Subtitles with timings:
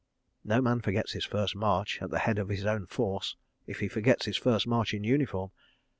[0.53, 3.35] No man forgets his first march at the head of his own force,
[3.67, 5.51] if he forgets his first march in uniform.